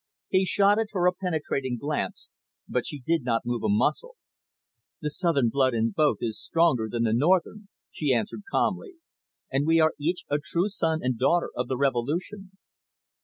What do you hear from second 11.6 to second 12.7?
the Revolution."